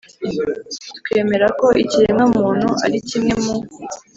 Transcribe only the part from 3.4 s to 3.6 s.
mu